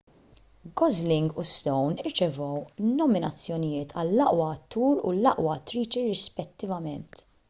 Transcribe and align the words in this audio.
gosling 0.79 1.25
u 1.41 1.43
stone 1.49 2.05
rċevew 2.07 2.87
nominazzjonijiet 3.01 3.93
għall-aqwa 4.03 4.47
attur 4.55 5.05
u 5.11 5.13
l-aqwa 5.19 5.59
attriċi 5.61 6.07
rispettivament 6.09 7.25